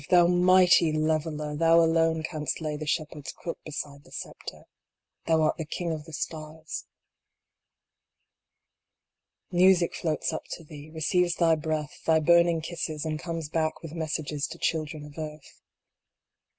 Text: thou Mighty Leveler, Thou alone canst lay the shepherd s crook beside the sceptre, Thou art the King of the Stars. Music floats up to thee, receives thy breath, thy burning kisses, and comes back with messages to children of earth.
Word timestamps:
thou 0.09 0.25
Mighty 0.25 0.91
Leveler, 0.91 1.55
Thou 1.55 1.79
alone 1.79 2.23
canst 2.23 2.59
lay 2.59 2.75
the 2.75 2.87
shepherd 2.87 3.27
s 3.27 3.33
crook 3.33 3.59
beside 3.63 4.03
the 4.03 4.11
sceptre, 4.11 4.63
Thou 5.27 5.43
art 5.43 5.57
the 5.57 5.65
King 5.65 5.91
of 5.91 6.05
the 6.05 6.11
Stars. 6.13 6.85
Music 9.51 9.93
floats 9.93 10.33
up 10.33 10.41
to 10.53 10.63
thee, 10.63 10.89
receives 10.91 11.35
thy 11.35 11.53
breath, 11.53 12.01
thy 12.07 12.19
burning 12.19 12.61
kisses, 12.61 13.05
and 13.05 13.19
comes 13.19 13.47
back 13.47 13.83
with 13.83 13.93
messages 13.93 14.47
to 14.47 14.57
children 14.57 15.05
of 15.05 15.19
earth. 15.19 15.61